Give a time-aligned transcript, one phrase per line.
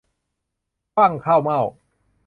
[0.93, 1.61] ขว้างข้าวเม่า